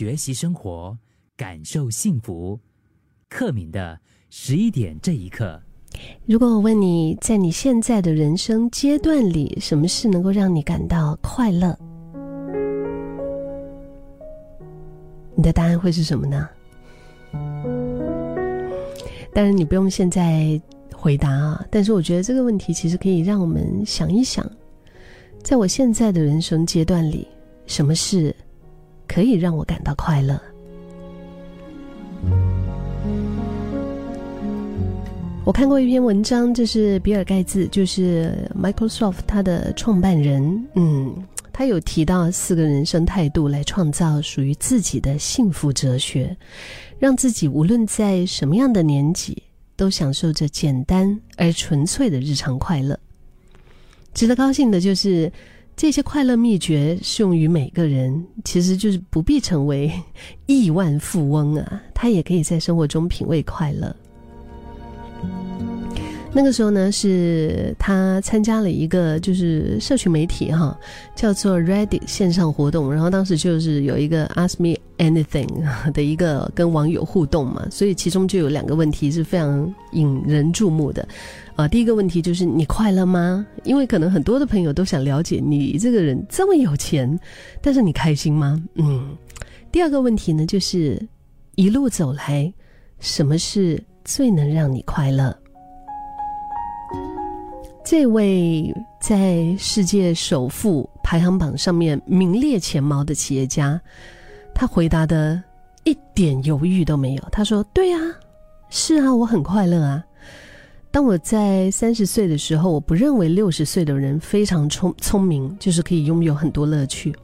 [0.00, 0.96] 学习生活，
[1.36, 2.58] 感受幸福。
[3.28, 5.60] 克敏的十一点这一刻，
[6.24, 11.78] 如果我问你在你现在的人生阶段里，什么事能够让你感到快乐？
[15.34, 16.48] 你的答案会是什么呢？
[19.34, 20.58] 当然，你不用现在
[20.94, 21.62] 回答啊。
[21.70, 24.50] 但是，我觉得这个问题其实可以让我们想一想，
[25.42, 27.28] 在我现在的人生阶段里，
[27.66, 28.34] 什么事
[29.12, 30.40] 可以让我感到快乐？
[35.44, 41.12] 我看过一篇文章，就是比尔盖茨，就是 Microsoft 他的创办人，嗯，
[41.52, 46.36] 他有提到四个人生态度来创造属于自己的幸福哲学，
[47.00, 49.42] 让自己无论在什么样的年纪，
[49.74, 52.96] 都享受着简单而纯粹的日常快乐。
[54.14, 55.32] 值得高兴的就是，
[55.80, 59.90] 这些快乐秘诀适用于每个人，其实就是不必成为
[60.44, 63.96] 亿万富翁啊，他也可以在生活中品味快乐。
[66.34, 70.78] 那个时候呢，是他参加了一个就是社群媒体哈，
[71.16, 75.48] 叫做 Reddit 线上活动，然后当时就是有一个 Ask Me Anything
[75.94, 81.08] 的一个跟网友互动嘛，所以其中就有两个问题是非常引人注目的，
[81.56, 83.46] 啊，第一个问题就是你快乐吗？
[83.64, 87.18] 因为可能很多的朋友都想了解你这个人这么有钱，
[87.62, 88.62] 但是你开心吗？
[88.74, 89.16] 嗯，
[89.72, 91.00] 第二个问题呢，就是
[91.54, 92.52] 一路走来，
[92.98, 95.34] 什么是最能让你快乐？
[97.82, 98.70] 这位
[99.00, 103.80] 在世界首富排行榜上面名列前茅的企业家，
[104.60, 105.42] 他回答的
[105.84, 107.28] 一点犹豫都没有。
[107.32, 107.98] 他说：“对啊，
[108.68, 110.04] 是啊，我很快乐啊。
[110.90, 117.16] 当我在三十岁的时候，我不认为六十岁的人非常聪聪明，就是可以拥有很多乐趣。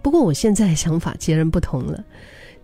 [0.00, 2.02] 不过我现在想法截然不同了。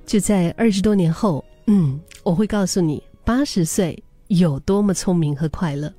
[0.06, 5.92] 就在二十多年后，嗯，我会告诉你，八十岁有多么聪明和快乐。”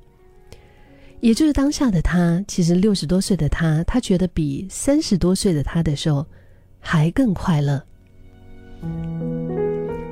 [1.22, 6.26] 也就是当下的他，其实六十多岁的他，他觉得比三十多岁的他的时候
[6.80, 7.80] 还更快乐。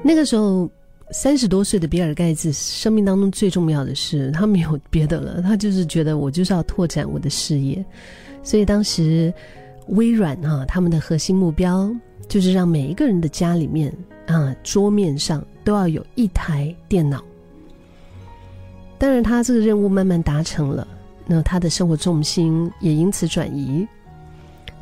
[0.02, 0.68] 那个时候，
[1.10, 7.84] 三十多岁的比尔盖茨生命当中最重要的是，他没有别的了，他就是觉得我就是要拓展我的事业。
[8.42, 9.32] 所以当时
[9.88, 11.90] 微软啊，他们的核心目标
[12.28, 13.92] 就是让每一个人的家里面
[14.26, 17.24] 啊，桌面上都要有一台电脑。
[18.98, 20.86] 当然，他这个任务慢慢达成了。
[21.26, 23.86] 那他的生活重心也因此转移。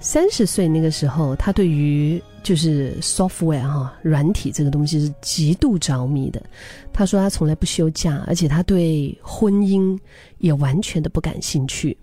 [0.01, 6.43] 三十岁那个时候，他对于就是 software 哈软体这个东西是极度着迷的。
[6.93, 9.99] 他说他从来不休假，而且他对婚姻
[10.39, 11.97] 也完全的不感兴趣。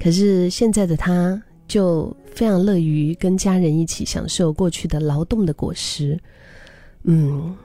[0.00, 6.18] 可是现在的他就非常乐于跟家人一起享受过去的劳动的果实。
[7.02, 7.56] 嗯，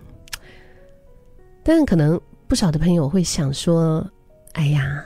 [1.63, 4.05] 但可能不少的朋友会想说。
[4.53, 5.01] 哎呀，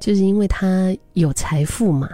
[0.00, 2.08] 就是因为他有财富嘛，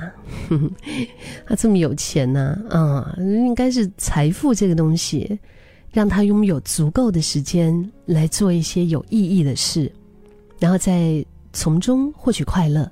[1.46, 5.38] 他这么有钱呢，啊，应该是财富这个东西，
[5.92, 9.90] 让他拥有足够的时间来做一些有意义的事，
[10.58, 12.90] 然后再从中获取快乐。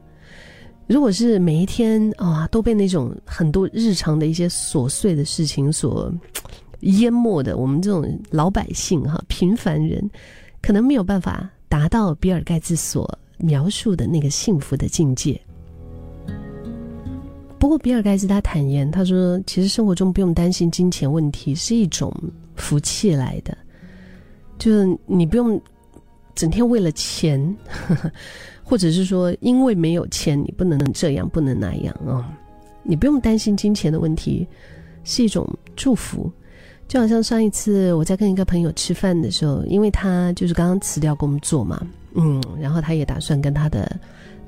[0.87, 6.13] 如果是每一天啊都被那种很多日常的一些琐碎的事情所
[6.81, 10.09] 淹没的，我们这种老百姓哈平凡人，
[10.63, 13.19] 可能没有办法达到比尔盖茨所。
[13.39, 15.41] 描述的那个幸福的境界。
[17.59, 22.15] 不过，比尔盖茨他坦言，他说：“其实生活中不用担心金钱问题，是一种
[22.57, 23.57] 福气来的。
[24.59, 25.59] 就是你不用
[26.35, 28.13] 整天为了钱，呵 呵
[28.63, 32.37] 或者是说因为没有钱你不能这样不能那样啊。
[32.83, 34.47] 你不用担心金钱的问题，
[35.03, 36.31] 是一种祝福。
[36.87, 41.81] 就好像上一次我在跟一个朋友吃饭的时候，因为他就是刚刚辞掉工作嘛。”
[42.15, 43.99] 嗯，然后他也打算跟他的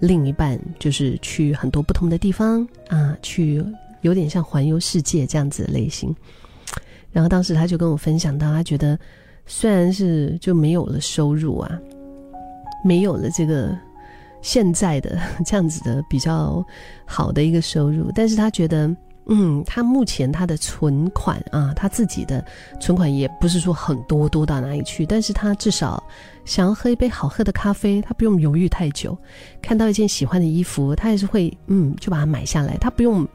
[0.01, 3.65] 另一半，就是去很多不同的地方啊，去
[4.01, 6.15] 有点像环游世界这样子的类型。
[7.13, 8.99] 然后当时他就跟我分享到，他觉得
[9.47, 11.79] 虽然是就没有了收入啊，
[12.85, 13.77] 没有了这个
[14.43, 16.65] 现在的 这样子的比较
[17.05, 18.95] 好的一个收入，但是他觉得。
[19.29, 22.45] 嗯，他目前他的存款啊，他自己的
[22.81, 26.01] 存款也不是说很多多到哪里去，但是他至少
[26.45, 29.19] 想要喝一杯好喝的咖啡，他不用犹豫太久，
[29.61, 33.27] 看到一件喜欢的衣服，他也是会嗯就把它买下来，他不用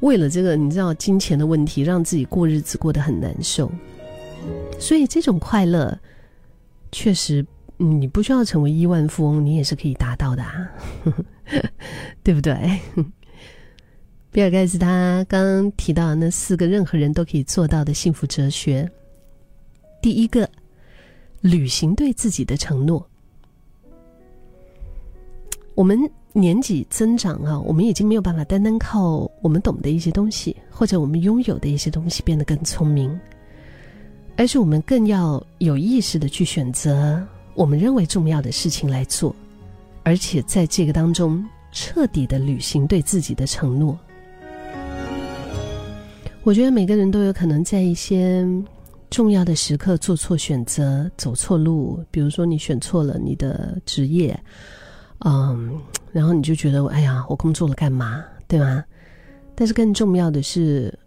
[0.00, 3.70] 为了这个你知道金钱的问题让自己过日子过得很难受，
[4.80, 5.98] 所以这种快乐
[6.90, 7.44] 确实，
[7.76, 10.70] 你不需要成为亿万富翁，你也是可以达到的，啊，
[12.24, 12.80] 对不对？
[14.38, 18.88] 比尔盖茨他刚提到那四个任何人都可以做到的幸福哲学，
[20.00, 20.48] 第一个，
[21.40, 23.04] 履行对自己的承诺。
[25.74, 25.98] 我们
[26.32, 33.18] 年纪增长啊，我们已经没有办法单单靠我们懂的一些东西，或者我们拥有的一些东西变得更聪明，
[34.36, 37.20] 而是我们更要有意识的去选择
[37.54, 39.34] 我们认为重要的事情来做，
[40.04, 43.98] 而且在这个当中彻底的履行对自己的承诺。
[46.48, 48.42] 我觉得每个人都有可能在一些
[49.10, 54.34] 重要的时刻做错选择、走错路，比如说你选错了你的职业。
[55.26, 55.78] 嗯，
[56.10, 58.82] 然后你就觉得，哎呀，我工作了干嘛，对吗？
[59.54, 60.98] 但是更重要的是，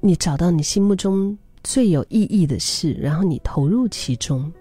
[0.00, 4.52] 你找到你心目中最有意义的事，然后你投入其中。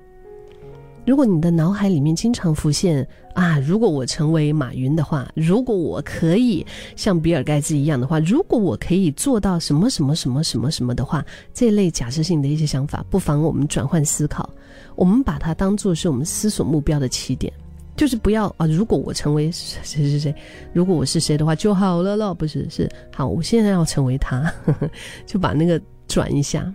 [1.08, 6.66] 如果你的脑海里面经常浮现啊，如果我成为马云的话，如果我可以
[6.98, 14.50] 像比尔盖茨一样的话，如果我可以做到什么什么什么什么什么的话，这类假设性的一些想法，不妨我们转换思考，
[14.98, 17.54] 我们把它当做是我们思索目标的起点。
[17.96, 18.68] 就是不要啊！
[18.68, 20.36] 如果我成为谁谁谁，
[20.72, 24.54] 如果我是谁的话就好了了，不是是好，我现在要成为他，
[25.26, 26.72] 就把那个转一下。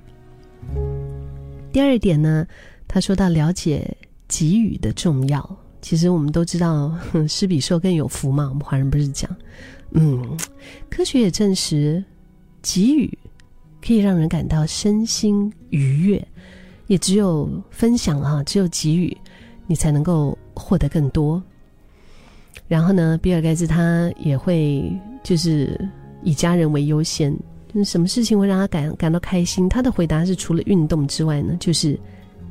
[1.71, 2.45] 第二点呢，
[2.89, 3.97] 他说到了解
[4.33, 5.57] 给予的重要。
[5.83, 6.97] 其实我们都知道，
[7.29, 8.49] 施比受更有福嘛。
[8.49, 9.29] 我们华人不是讲，
[9.91, 10.37] 嗯，
[10.89, 12.03] 科学也证实，
[12.63, 13.19] 给予
[13.85, 16.27] 可以让人感到身心愉悦。
[16.87, 19.17] 也只有分享啊，只有给予。
[19.67, 21.43] 你才能够获得更多。
[22.69, 24.93] 然后呢，比尔盖茨他也会
[25.23, 25.81] 就是
[26.23, 27.35] 以家人为优先。
[27.85, 29.69] 什么事情会让他感感到开心？
[29.69, 31.99] 他的回答是除了运动之外呢，就是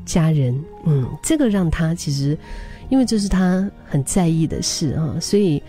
[0.06, 0.58] 家人。
[0.86, 2.38] 嗯，这个让他其实，
[2.90, 5.62] 因为这是他很在意的事啊，所以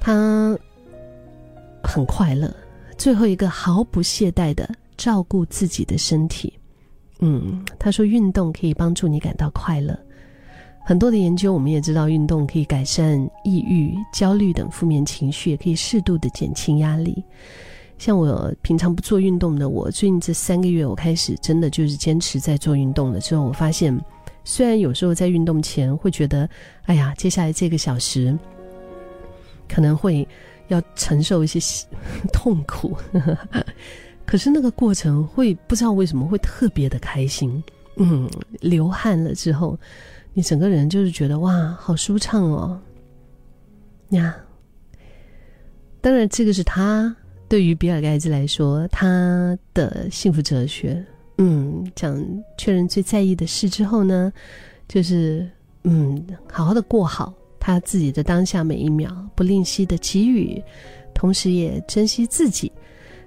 [0.00, 0.56] 他
[1.82, 2.54] 很快乐。
[2.96, 6.52] 最后一个毫不懈怠的照顾自己的身体。
[7.20, 9.98] 嗯，他说运动可以帮助你感到快乐。
[10.84, 17.22] 很多的研究，我们也知道，运动可以改善抑郁、焦虑等负面情绪，也可以适度的减轻压力。
[18.02, 23.20] 像我平常不做运动的，我最近这三个月，我开始真的就是坚持在做运动了。
[23.20, 23.96] 之后我发现，
[24.42, 26.50] 虽然有时候在运动前会觉得，
[26.86, 28.36] 哎呀，接下来这个小时
[29.68, 30.26] 可能会
[30.66, 31.60] 要承受一些
[32.34, 32.96] 痛苦，
[34.26, 37.62] 可是那个过程会不知道为什么会特别的开心。
[37.98, 38.28] 嗯，
[38.60, 39.78] 流汗了之后。
[40.34, 42.80] 你整个人就是觉得哇，好舒畅哦，
[44.08, 44.34] 呀！
[46.00, 47.14] 当然，这个是他
[47.52, 51.04] 对于比尔盖茨来说他的幸福哲学。
[51.36, 52.18] 嗯，讲
[52.56, 54.32] 确认最在意的事之后呢，
[54.88, 55.46] 就是
[55.84, 60.62] 嗯，好好的过好他自己的当下每一秒，不吝惜的给予，
[61.12, 62.72] 同时也珍惜自己。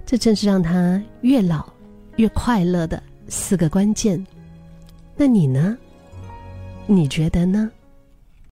[0.04, 1.64] 这正是让他越老
[2.16, 4.26] 越快乐的四个关键。
[5.16, 5.78] 那你呢？
[6.88, 7.70] 你觉得呢？